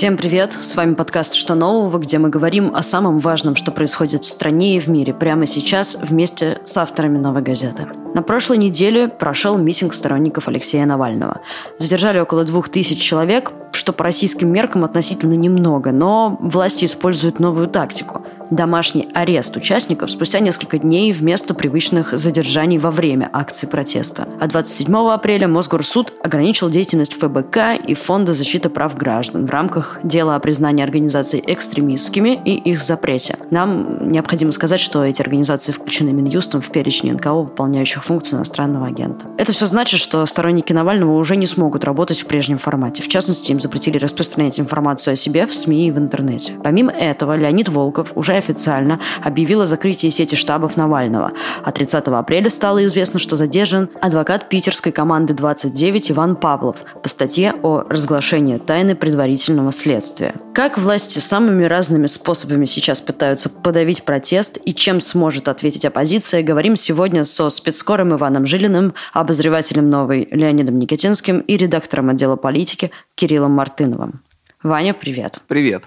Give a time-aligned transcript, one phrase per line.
[0.00, 0.54] Всем привет!
[0.54, 4.76] С вами подкаст «Что нового?», где мы говорим о самом важном, что происходит в стране
[4.76, 7.86] и в мире прямо сейчас вместе с авторами «Новой газеты».
[8.14, 11.42] На прошлой неделе прошел митинг сторонников Алексея Навального.
[11.78, 17.68] Задержали около двух тысяч человек, что по российским меркам относительно немного, но власти используют новую
[17.68, 24.28] тактику– домашний арест участников спустя несколько дней вместо привычных задержаний во время акции протеста.
[24.40, 30.36] А 27 апреля Мосгорсуд ограничил деятельность ФБК и Фонда защиты прав граждан в рамках дела
[30.36, 33.36] о признании организаций экстремистскими и их запрете.
[33.50, 39.26] Нам необходимо сказать, что эти организации включены Минюстом в перечень НКО, выполняющих функцию иностранного агента.
[39.38, 43.02] Это все значит, что сторонники Навального уже не смогут работать в прежнем формате.
[43.02, 46.54] В частности, им запретили распространять информацию о себе в СМИ и в интернете.
[46.62, 51.32] Помимо этого, Леонид Волков уже официально объявил о закрытии сети штабов Навального.
[51.62, 57.54] А 30 апреля стало известно, что задержан адвокат питерской команды 29 Иван Павлов по статье
[57.62, 60.34] о разглашении тайны предварительного следствия.
[60.54, 66.74] Как власти самыми разными способами сейчас пытаются подавить протест и чем сможет ответить оппозиция, говорим
[66.76, 74.22] сегодня со спецскором Иваном Жилиным, обозревателем «Новой» Леонидом Никитинским и редактором отдела политики Кириллом Мартыновым.
[74.62, 75.40] Ваня, привет.
[75.46, 75.84] Привет.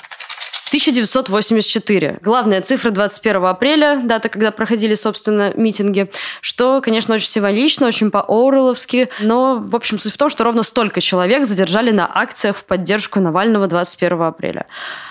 [0.74, 2.18] 1984.
[2.24, 6.10] Главная цифра 21 апреля, дата, когда проходили, собственно, митинги,
[6.42, 11.00] что, конечно, очень символично, очень по-оуэлловски, но, в общем, суть в том, что ровно столько
[11.00, 14.66] человек задержали на акциях в поддержку Навального 21 апреля.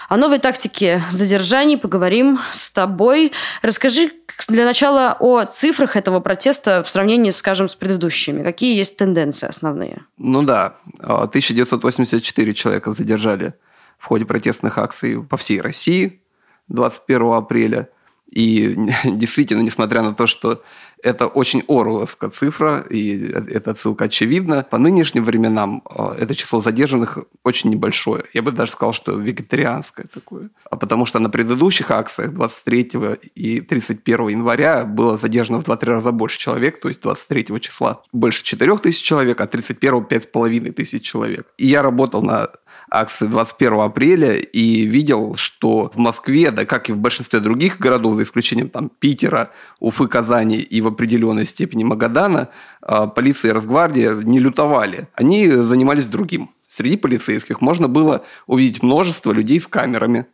[0.09, 3.31] О новой тактике задержаний поговорим с тобой.
[3.63, 4.11] Расскажи
[4.49, 8.43] для начала о цифрах этого протеста в сравнении, скажем, с предыдущими.
[8.43, 10.07] Какие есть тенденции основные?
[10.19, 13.55] Ну да, 1984 человека задержали
[14.03, 16.21] в ходе протестных акций по всей России
[16.67, 17.89] 21 апреля.
[18.33, 20.61] И действительно, несмотря на то, что
[21.03, 24.65] это очень орловская цифра, и эта ссылка очевидна.
[24.71, 28.25] По нынешним временам э, это число задержанных очень небольшое.
[28.33, 30.51] Я бы даже сказал, что вегетарианское такое.
[30.71, 32.91] А потому что на предыдущих акциях 23
[33.35, 38.45] и 31 января было задержано в 2-3 раза больше человек, то есть 23 числа больше
[38.45, 41.49] 4 тысяч человек, а 31 5,5 тысяч человек.
[41.59, 42.49] И я работал на
[42.93, 48.17] акции 21 апреля и видел, что в Москве, да как и в большинстве других городов,
[48.17, 52.51] за исключением там Питера, Уфы, Казани и в определенной степени Магадана,
[52.83, 55.09] а, полиция и Росгвардия не лютовали.
[55.15, 56.51] Они занимались другим.
[56.69, 60.27] Среди полицейских можно было увидеть множество людей с камерами,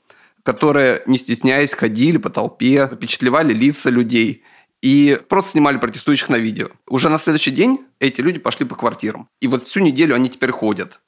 [0.43, 4.43] которые, не стесняясь, ходили по толпе, запечатлевали лица людей
[4.83, 6.69] и просто снимали протестующих на видео.
[6.89, 9.29] Уже на следующий день эти люди пошли по квартирам.
[9.41, 11.01] И вот всю неделю они теперь ходят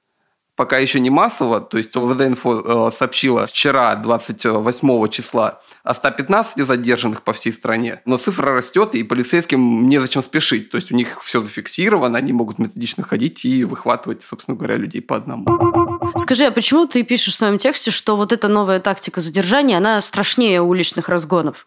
[0.61, 7.23] пока еще не массово, то есть ОВД-инфо э, сообщила вчера, 28 числа, о 115 задержанных
[7.23, 11.41] по всей стране, но цифра растет, и полицейским незачем спешить, то есть у них все
[11.41, 15.47] зафиксировано, они могут методично ходить и выхватывать, собственно говоря, людей по одному.
[16.19, 19.99] Скажи, а почему ты пишешь в своем тексте, что вот эта новая тактика задержания, она
[20.03, 21.67] страшнее уличных разгонов?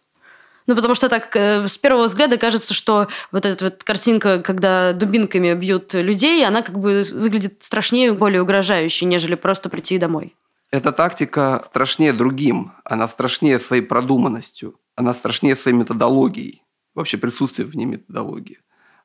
[0.66, 4.94] Ну, потому что так э, с первого взгляда кажется, что вот эта вот картинка, когда
[4.94, 10.36] дубинками бьют людей, она как бы выглядит страшнее, более угрожающей, нежели просто прийти домой.
[10.72, 12.72] Эта тактика страшнее другим.
[12.84, 14.80] Она страшнее своей продуманностью.
[14.96, 16.64] Она страшнее своей методологией.
[16.96, 18.60] Вообще присутствие в ней методологии.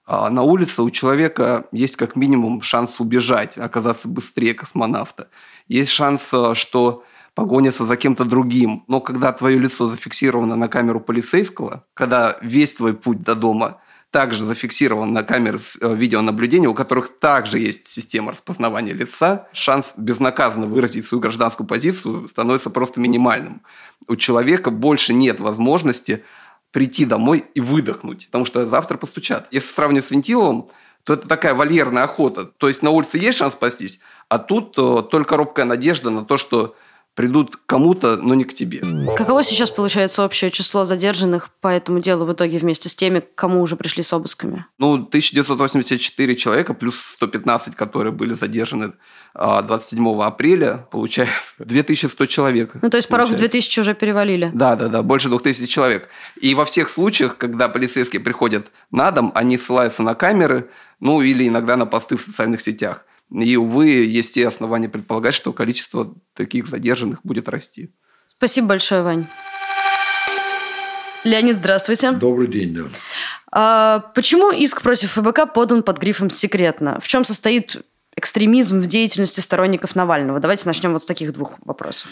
[0.07, 5.29] А на улице у человека есть как минимум шанс убежать, оказаться быстрее космонавта.
[5.67, 7.05] Есть шанс, э, что
[7.39, 8.83] погонятся за кем-то другим.
[8.89, 13.79] Но когда твое лицо зафиксировано на камеру полицейского, когда весь твой путь до дома
[14.11, 20.67] также зафиксирован на камеры э, видеонаблюдения, у которых также есть система распознавания лица, шанс безнаказанно
[20.67, 23.63] выразить свою гражданскую позицию становится просто минимальным.
[24.09, 26.25] У человека больше нет возможности
[26.73, 29.47] прийти домой и выдохнуть, потому что завтра постучат.
[29.53, 30.67] Если сравнивать с Вентиловым,
[31.05, 32.47] то это такая вольерная охота.
[32.47, 36.37] То есть на улице есть шанс спастись, а тут э, только робкая надежда на то,
[36.37, 36.75] что
[37.19, 38.81] придут к кому-то, но не к тебе.
[39.17, 43.61] Каково сейчас получается общее число задержанных по этому делу в итоге вместе с теми, кому
[43.61, 44.67] уже пришли с обысками?
[44.79, 48.93] Ну, 1984 человека плюс 115, которые были задержаны
[49.35, 52.71] 27 а, апреля, получается 2100 человек.
[52.81, 54.53] Ну, то есть порог в 2000 уже перевалили.
[54.55, 56.09] Да, да, да, больше 2000 человек.
[56.41, 60.71] И во всех случаях, когда полицейские приходят на дом, они ссылаются на камеры,
[61.01, 63.05] ну, или иногда на посты в социальных сетях.
[63.31, 67.91] И, увы, есть все основания предполагать, что количество таких задержанных будет расти.
[68.37, 69.27] Спасибо большое, Вань.
[71.25, 72.13] Леонид, здравствуйте.
[72.13, 72.83] Добрый день, да.
[73.51, 77.01] А, почему иск против ФБК подан под грифом «секретно»?
[77.01, 77.85] В чем состоит
[78.17, 80.41] экстремизм в деятельности сторонников Навального?
[80.41, 82.09] Давайте начнем вот с таких двух вопросов.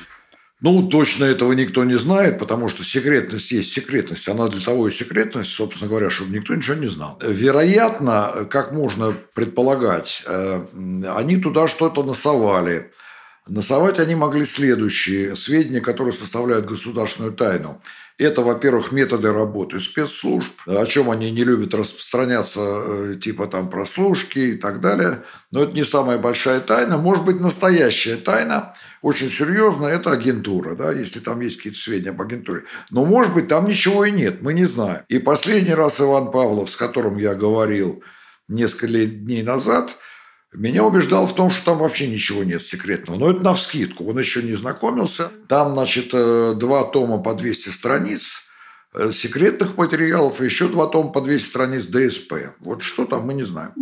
[0.62, 4.26] Ну, точно этого никто не знает, потому что секретность есть секретность.
[4.26, 7.20] Она для того и секретность, собственно говоря, чтобы никто ничего не знал.
[7.22, 10.64] Вероятно, как можно предполагать, э,
[11.14, 12.90] они туда что-то насовали.
[13.46, 17.82] Насовать они могли следующие сведения, которые составляют государственную тайну.
[18.18, 24.38] Это, во-первых, методы работы спецслужб, о чем они не любят распространяться, э, типа там прослушки
[24.38, 25.22] и так далее.
[25.50, 26.96] Но это не самая большая тайна.
[26.96, 32.22] Может быть, настоящая тайна, очень серьезная, это агентура, да, если там есть какие-то сведения об
[32.22, 32.64] агентуре.
[32.90, 35.02] Но, может быть, там ничего и нет, мы не знаем.
[35.08, 38.02] И последний раз Иван Павлов, с которым я говорил
[38.48, 39.96] несколько дней назад–
[40.54, 43.18] меня убеждал в том, что там вообще ничего нет секретного.
[43.18, 44.08] Но это на вскидку.
[44.08, 45.30] Он еще не знакомился.
[45.48, 48.42] Там, значит, э, два тома по 200 страниц
[48.94, 52.54] э, секретных материалов, еще два тома по 200 страниц ДСП.
[52.60, 53.72] Вот что там, мы не знаем.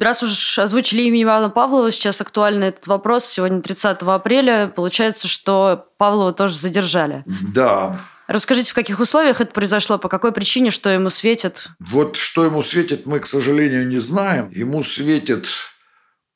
[0.00, 3.24] Раз уж озвучили имя Ивана Павлова, сейчас актуальный этот вопрос.
[3.24, 4.72] Сегодня 30 апреля.
[4.74, 7.24] Получается, что Павлова тоже задержали.
[7.54, 8.00] Да.
[8.32, 11.68] Расскажите, в каких условиях это произошло, по какой причине, что ему светит?
[11.78, 14.50] Вот что ему светит, мы, к сожалению, не знаем.
[14.52, 15.48] Ему светит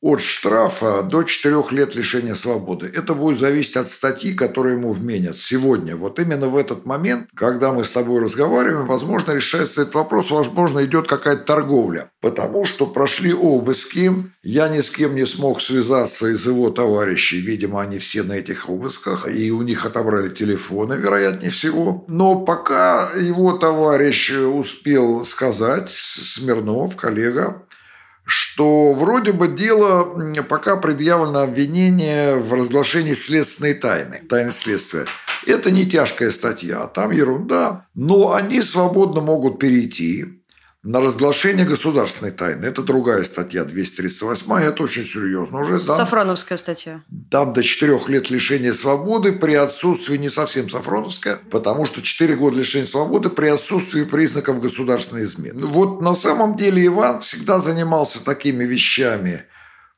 [0.06, 2.90] от штрафа до 4 лет лишения свободы.
[2.94, 5.96] Это будет зависеть от статьи, которую ему вменят сегодня.
[5.96, 10.84] Вот именно в этот момент, когда мы с тобой разговариваем, возможно, решается этот вопрос, возможно,
[10.84, 12.10] идет какая-то торговля.
[12.20, 14.12] Потому что прошли обыски,
[14.42, 17.40] я ни с кем не смог связаться из его товарищей.
[17.40, 22.04] Видимо, они все на этих обысках, и у них отобрали телефоны, вероятнее всего.
[22.08, 27.65] Но пока его товарищ успел сказать, Смирнов, коллега,
[28.26, 35.06] что вроде бы дело пока предъявлено обвинение в разглашении следственной тайны, тайны следствия.
[35.46, 40.42] Это не тяжкая статья, там ерунда, но они свободно могут перейти
[40.86, 42.64] на разглашение государственной тайны.
[42.64, 45.84] Это другая статья, 238 это очень серьезно уже.
[45.84, 47.02] Там, Сафроновская статья.
[47.28, 52.58] Там до 4 лет лишения свободы при отсутствии, не совсем Сафроновская, потому что 4 года
[52.58, 55.66] лишения свободы при отсутствии признаков государственной измены.
[55.66, 59.42] Вот на самом деле Иван всегда занимался такими вещами,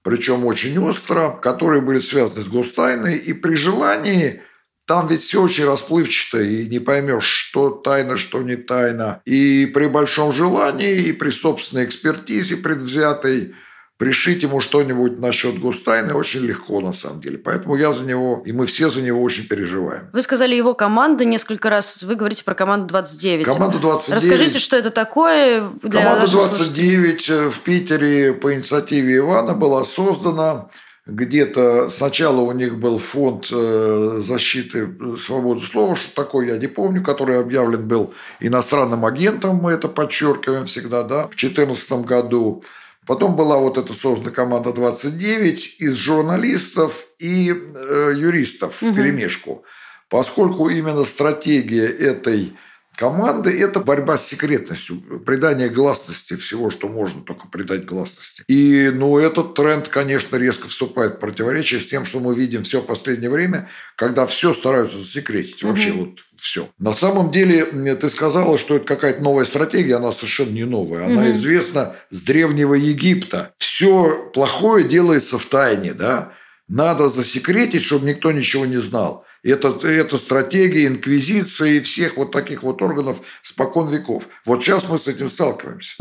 [0.03, 4.41] причем очень остро, которые были связаны с гостайной, и при желании
[4.89, 9.21] там ведь все очень расплывчато, и не поймешь, что тайна, что не тайна.
[9.27, 13.55] И при большом желании, и при собственной экспертизе предвзятой
[13.99, 17.37] пришить ему что-нибудь насчет гостайны очень легко, на самом деле.
[17.37, 20.09] Поэтому я за него, и мы все за него очень переживаем.
[20.15, 22.03] Вы сказали его команда несколько раз.
[22.03, 23.45] Вы говорите про команду 29.
[23.45, 24.25] Команда 29.
[24.25, 30.71] Расскажите, что это такое для Команда 29 в Питере по инициативе Ивана была создана
[31.09, 37.03] где-то сначала у них был фонд э, защиты свободы слова, что такое, я не помню,
[37.03, 42.63] который объявлен был иностранным агентом, мы это подчеркиваем всегда, да, в 2014 году.
[43.07, 48.93] Потом была вот эта создана команда 29 из журналистов и э, юристов угу.
[48.93, 49.65] в перемешку.
[50.11, 52.53] Поскольку именно стратегия этой
[52.99, 58.43] команды– это борьба с секретностью, придание гласности всего, что можно только придать гласности.
[58.49, 62.83] И ну, этот тренд, конечно, резко вступает в противоречие с тем, что мы видим все
[62.83, 65.63] последнее время, когда все стараются засекретить.
[65.63, 66.07] Вообще угу.
[66.07, 66.69] вот все.
[66.81, 71.07] На самом деле, ты сказала, что это какая-то новая стратегия, она совершенно не новая.
[71.07, 71.31] Она угу.
[71.31, 73.53] известна с древнего Египта.
[73.59, 76.33] Все плохое делается в тайне, да.
[76.67, 79.25] Надо засекретить, чтобы никто ничего не знал.
[79.43, 84.29] Это, это стратегия инквизиции всех вот таких вот органов спокон веков.
[84.45, 85.95] Вот сейчас мы с этим сталкиваемся.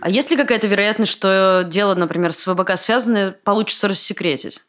[0.00, 4.60] А есть ли какая-то вероятность, что дело, например, с ВБК связанное, получится рассекретить?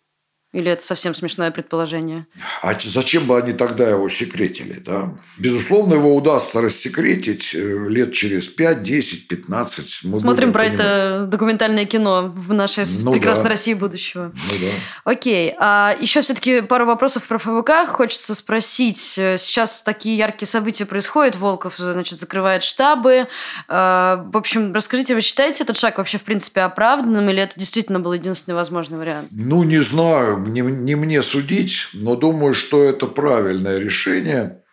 [0.53, 2.27] Или это совсем смешное предположение?
[2.61, 4.79] А зачем бы они тогда его секретили?
[4.85, 5.15] Да?
[5.39, 9.99] Безусловно, его удастся рассекретить э, лет через 5, 10, 15.
[10.03, 13.49] Мы Смотрим про это документальное кино в нашей ну, прекрасной да.
[13.49, 14.31] России будущего.
[14.35, 15.11] Ну да.
[15.11, 15.55] Окей.
[15.57, 18.99] А еще все-таки пару вопросов про ФВК хочется спросить.
[18.99, 21.35] Сейчас такие яркие события происходят.
[21.35, 23.27] Волков, значит, закрывает штабы.
[23.67, 27.99] А, в общем, расскажите, вы считаете этот шаг вообще в принципе оправданным или это действительно
[27.99, 29.29] был единственный возможный вариант?
[29.31, 34.63] Ну, не знаю не, не мне судить, но думаю, что это правильное решение.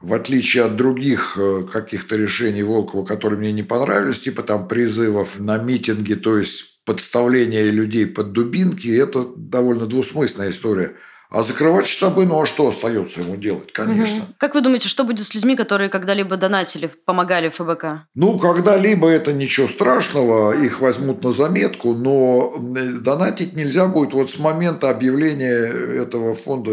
[0.00, 5.38] В отличие от других э, каких-то решений Волкова, которые мне не понравились, типа там призывов
[5.38, 10.96] на митинги, то есть подставление людей под дубинки, это довольно двусмысленная история.
[11.28, 14.18] А закрывать штабы, ну а что остается ему делать, конечно.
[14.18, 14.26] Угу.
[14.38, 18.06] Как вы думаете, что будет с людьми, которые когда-либо донатили, помогали ФБК?
[18.14, 24.38] Ну, когда-либо это ничего страшного, их возьмут на заметку, но донатить нельзя будет вот с
[24.38, 25.66] момента объявления
[26.02, 26.70] этого фонда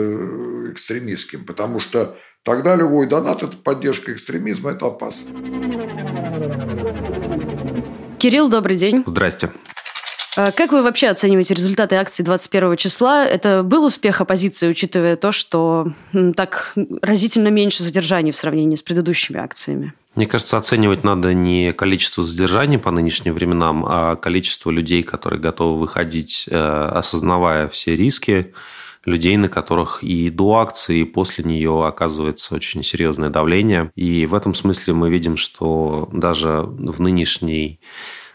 [0.71, 5.29] экстремистским, потому что тогда любой донат– это поддержка экстремизма, это опасно.
[8.19, 9.03] Кирилл, добрый день.
[9.05, 9.49] Здрасте.
[10.35, 13.25] А как вы вообще оцениваете результаты акции 21 числа?
[13.25, 15.87] Это был успех оппозиции, учитывая то, что
[16.35, 19.93] так разительно меньше задержаний в сравнении с предыдущими акциями?
[20.15, 25.79] Мне кажется, оценивать надо не количество задержаний по нынешним временам, а количество людей, которые готовы
[25.79, 28.53] выходить, э, осознавая все риски,
[29.05, 33.91] людей, на которых и до акции, и после нее оказывается очень серьезное давление.
[33.95, 37.79] И в этом смысле мы видим, что даже в нынешней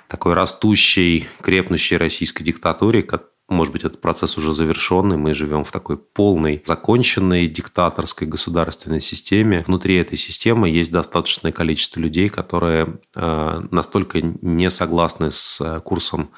[0.08, 3.02] такой растущей, крепнущей российской диктатуре,
[3.48, 9.64] может быть, этот процесс уже завершенный, мы живем в такой полной, законченной диктаторской государственной системе.
[9.66, 16.30] Внутри этой системы есть достаточное количество людей, которые э, настолько не согласны с э, курсом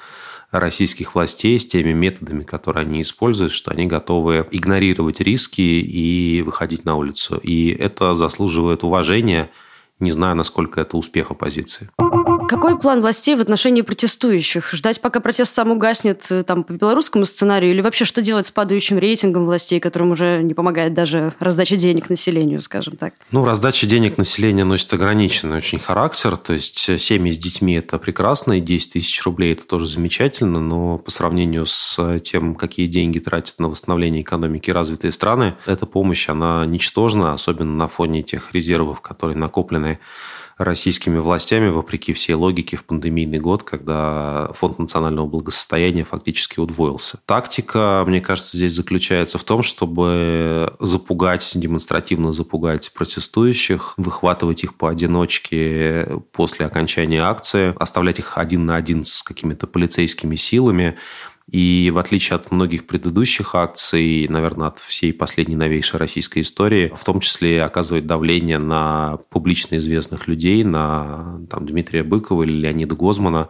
[0.51, 6.85] российских властей, с теми методами, которые они используют, что они готовы игнорировать риски и выходить
[6.85, 7.37] на улицу.
[7.37, 9.49] И это заслуживает уважения,
[9.99, 11.89] не знаю, насколько это успех оппозиции.
[12.51, 14.73] Какой план властей в отношении протестующих?
[14.73, 17.71] Ждать, пока протест сам угаснет э, там, по белорусскому сценарию?
[17.71, 22.09] Или вообще что делать с падающим рейтингом властей, которым уже не помогает даже раздача денег
[22.09, 23.13] населению, скажем так?
[23.31, 26.35] Ну, раздача денег населению носит ограниченный очень характер.
[26.35, 30.59] То есть э, семьи с детьми– это прекрасно, и 10 тысяч рублей– это тоже замечательно,
[30.59, 36.27] но по сравнению с тем, какие деньги тратят на восстановление экономики развитые страны, эта помощь,
[36.27, 39.99] она ничтожна, особенно на фоне тех резервов, которые накоплены
[40.63, 47.19] российскими властями, вопреки всей логике, в пандемийный год, когда фонд национального благосостояния фактически удвоился.
[47.25, 56.07] Тактика, мне кажется, здесь заключается в том, чтобы запугать, демонстративно запугать протестующих, выхватывать их поодиночке
[56.31, 60.97] после окончания акции, оставлять их один на один с какими-то полицейскими силами,
[61.51, 67.03] и в отличие от многих предыдущих акций, наверное, от всей последней новейшей российской истории, в
[67.03, 73.49] том числе оказывать давление на публично известных людей, на там, Дмитрия Быкова или Леонида Гозмана,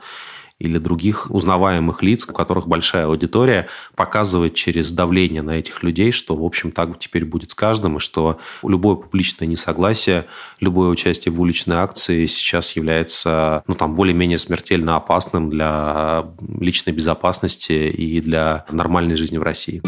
[0.62, 6.36] или других узнаваемых лиц, у которых большая аудитория, показывает через давление на этих людей, что,
[6.36, 10.28] в общем, так теперь будет с каждым, и что любое публичное несогласие,
[10.60, 16.26] любое участие в уличной акции сейчас является ну, там, более-менее смертельно опасным для
[16.60, 19.82] личной безопасности и для нормальной жизни в России.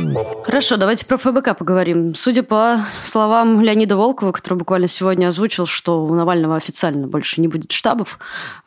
[0.43, 2.15] Хорошо, давайте про ФБК поговорим.
[2.15, 7.47] Судя по словам Леонида Волкова, который буквально сегодня озвучил, что у Навального официально больше не
[7.47, 8.19] будет штабов,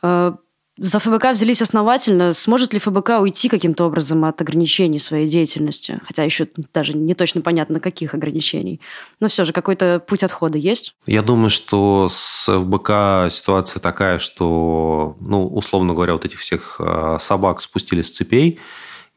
[0.02, 0.32] э,
[0.78, 2.32] за ФБК взялись основательно.
[2.32, 6.00] Сможет ли ФБК уйти каким-то образом от ограничений своей деятельности?
[6.04, 8.80] Хотя еще даже не точно понятно, каких ограничений.
[9.20, 10.94] Но все же какой-то путь отхода есть?
[11.06, 17.18] Я думаю, что с ФБК ситуация такая, что, ну, условно говоря, вот этих всех а,
[17.18, 18.58] собак спустили с цепей,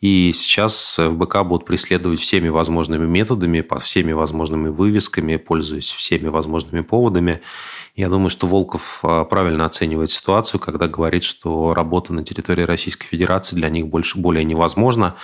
[0.01, 6.81] и сейчас ФБК будут преследовать всеми возможными методами, под всеми возможными вывесками, пользуясь всеми возможными
[6.81, 7.41] поводами.
[7.95, 13.07] Я думаю, что Волков а, правильно оценивает ситуацию, когда говорит, что работа на территории Российской
[13.07, 15.15] Федерации для них больше, более невозможна.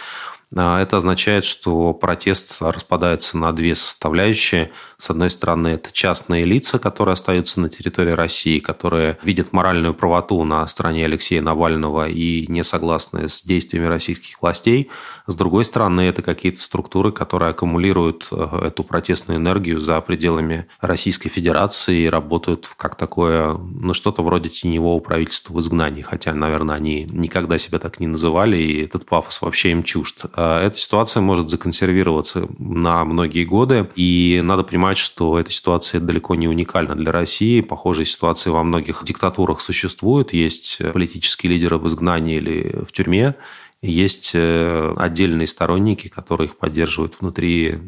[0.53, 4.71] А, это означает, что протест распадается на две составляющие.
[4.97, 10.43] С одной стороны, это частные лица, которые остаются на территории России, которые видят моральную правоту
[10.43, 14.89] на стороне Алексея Навального и не согласны с действиями российских властей.
[15.27, 21.29] С другой стороны, это какие-то структуры, которые аккумулируют э, эту протестную энергию за пределами Российской
[21.29, 26.01] Федерации и работают как такое, ну, что-то вроде теневого правительства в изгнании.
[26.03, 30.25] Хотя, наверное, они никогда себя так не называли, и этот пафос вообще им чужд.
[30.33, 35.99] А эта ситуация может законсервироваться на многие годы, и надо понимать, понимать, что эта ситуация
[35.99, 37.61] далеко не уникальна для России.
[37.61, 40.31] Похожие ситуации во многих диктатурах существуют.
[40.31, 43.33] Есть политические лидеры в изгнании или в тюрьме.
[43.81, 47.79] Есть э, отдельные сторонники, которые их поддерживают внутри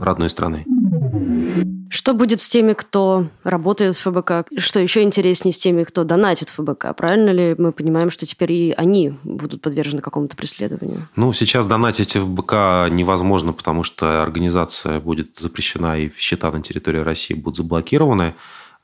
[0.00, 0.66] родной страны.
[1.90, 4.46] Что будет с теми, кто работает в ФБК?
[4.56, 6.94] Что еще интереснее с теми, кто донатит ФБК?
[6.96, 11.08] Правильно ли мы понимаем, что теперь и они будут подвержены какому-то преследованию?
[11.16, 17.34] Ну, сейчас донатить ФБК невозможно, потому что организация будет запрещена, и счета на территории России
[17.34, 18.34] будут заблокированы.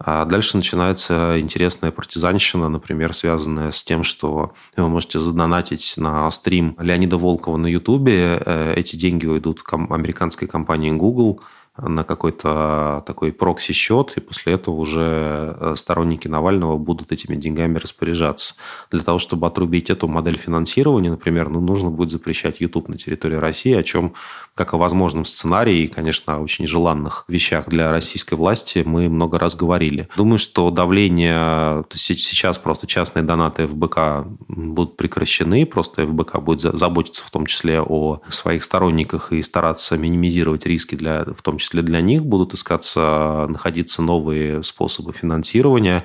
[0.03, 6.75] А дальше начинается интересная партизанщина, например, связанная с тем, что вы можете задонатить на стрим
[6.79, 8.43] Леонида Волкова на Ютубе.
[8.45, 11.41] Э, эти деньги уйдут американской компании Google–
[11.83, 18.55] на какой-то такой прокси-счет, и после этого уже э, сторонники Навального будут этими деньгами распоряжаться.
[18.91, 23.37] Для того, чтобы отрубить эту модель финансирования, например, ну, нужно будет запрещать YouTube на территории
[23.37, 24.15] России, о чем,
[24.55, 29.39] как о возможном сценарии и, конечно, о очень желанных вещах для российской власти мы много
[29.39, 30.09] раз говорили.
[30.17, 37.31] Думаю, что давление, сейчас просто частные донаты ФБК будут прекращены, просто ФБК будет заботиться в
[37.31, 42.25] том числе о своих сторонниках и стараться минимизировать риски для, в том числе для них,
[42.25, 46.05] будут искаться, находиться новые способы финансирования.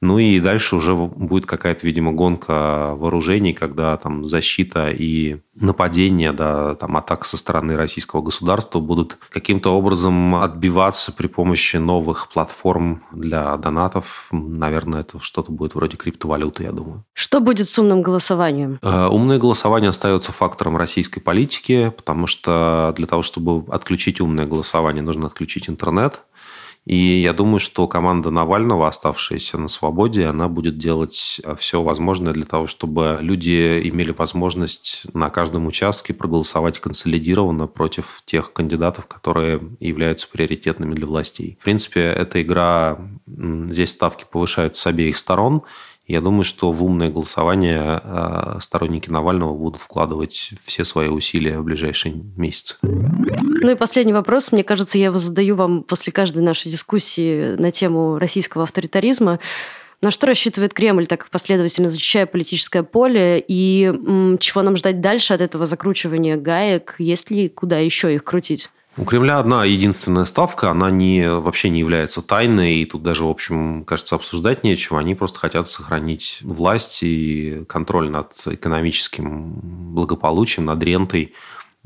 [0.00, 6.74] Ну и дальше уже будет какая-то, видимо, гонка вооружений, когда там защита и нападения, да,
[6.76, 13.56] там атак со стороны российского государства будут каким-то образом отбиваться при помощи новых платформ для
[13.58, 14.28] донатов.
[14.32, 17.04] Наверное, это что-то будет вроде криптовалюты, я думаю.
[17.12, 18.78] Что будет с умным голосованием?
[18.82, 25.02] Э, умное голосование остается фактором российской политики, потому что для того, чтобы отключить умное голосование,
[25.02, 26.22] нужно отключить интернет.
[26.90, 32.32] И я думаю, что команда Навального, оставшаяся на свободе, она будет делать э, все возможное
[32.32, 39.60] для того, чтобы люди имели возможность на каждом участке проголосовать консолидированно против тех кандидатов, которые
[39.78, 41.58] являются приоритетными для властей.
[41.60, 45.62] В принципе, эта игра, здесь ставки повышаются с обеих сторон,
[46.06, 51.64] я думаю, что в умное голосование э, сторонники Навального будут вкладывать все свои усилия в
[51.64, 52.76] ближайшие месяцы.
[52.82, 54.50] Ну и последний вопрос.
[54.50, 59.38] Мне кажется, я его задаю вам после каждой нашей дискуссии на тему российского авторитаризма.
[60.02, 65.34] На что рассчитывает Кремль, так последовательно защищая политическое поле, и м, чего нам ждать дальше
[65.34, 66.96] от этого закручивания гаек?
[66.98, 68.70] Есть ли куда еще их крутить?
[68.96, 73.28] У Кремля одна единственная ставка, она не, вообще не является тайной, и тут даже, в
[73.28, 74.98] общем, кажется, обсуждать нечего.
[74.98, 81.34] Они просто хотят сохранить власть и контроль над экономическим благополучием, над рентой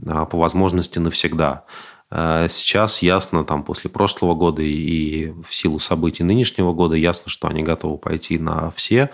[0.07, 1.65] а, по возможности навсегда.
[2.11, 7.49] А, сейчас ясно, там, после прошлого года и в силу событий нынешнего года, ясно, что
[7.49, 9.11] они готовы пойти на все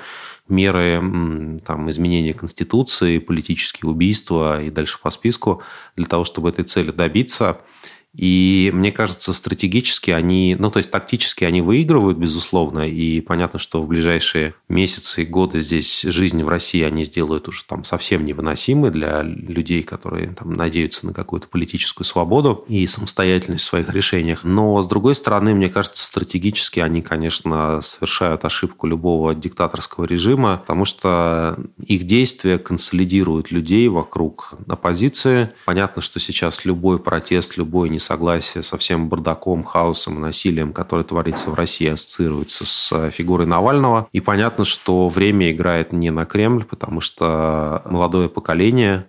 [0.50, 5.62] меры там, изменения Конституции, политические убийства и дальше по списку
[5.96, 7.60] для того, чтобы этой цели добиться–
[8.14, 13.80] и мне кажется, стратегически они, ну то есть тактически они выигрывают, безусловно, и понятно, что
[13.82, 18.90] в ближайшие месяцы и годы здесь жизнь в России они сделают уже там совсем невыносимой
[18.90, 24.42] для людей, которые там надеются на какую-то политическую свободу и самостоятельность в своих решениях.
[24.42, 30.84] Но с другой стороны, мне кажется, стратегически они, конечно, совершают ошибку любого диктаторского режима, потому
[30.84, 35.50] что их действия консолидируют людей вокруг оппозиции.
[35.64, 41.54] Понятно, что сейчас любой протест, любой несогласие со всем бардаком, хаосом насилием, которое творится в
[41.54, 44.08] России, ассоциируется с э, фигурой Навального.
[44.12, 49.06] И понятно, что время играет не на Кремль, потому что молодое поколение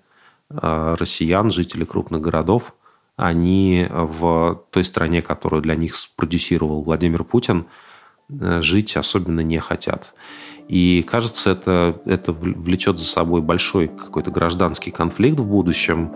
[0.49, 2.75] э, россиян, жители крупных городов,
[3.15, 7.67] они в той стране, которую для них спродюсировал Владимир Путин,
[8.29, 10.13] э, жить особенно не хотят.
[10.67, 16.11] И кажется, это, это влечет за собой большой какой-то гражданский конфликт в будущем,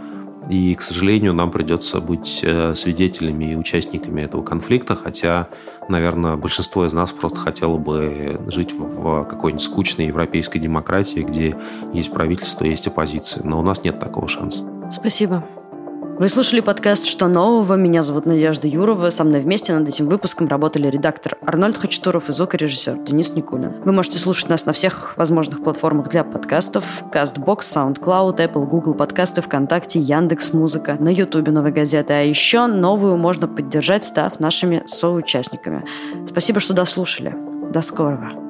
[0.49, 5.47] и, к сожалению, нам придется быть э, свидетелями и участниками этого конфликта, хотя,
[5.89, 11.57] наверное, большинство из нас просто хотело бы жить в какой-нибудь скучной европейской демократии, где
[11.93, 13.43] есть правительство, есть оппозиция.
[13.43, 14.63] Но у нас нет такого шанса.
[14.91, 15.43] Спасибо.
[16.17, 17.73] Вы слушали подкаст «Что нового?».
[17.73, 19.09] Меня зовут Надежда Юрова.
[19.09, 23.83] Со мной вместе над этим выпуском работали редактор Арнольд Хачатуров и звукорежиссер Денис Никулин.
[23.83, 27.03] Вы можете слушать нас на всех возможных платформах для подкастов.
[27.11, 32.13] CastBox, SoundCloud, Apple, Google подкасты, ВКонтакте, Яндекс Музыка, на Ютубе Новой газеты.
[32.13, 35.83] А еще новую можно поддержать, став нашими соучастниками.
[36.27, 37.35] Спасибо, что дослушали.
[37.73, 38.44] До скорого.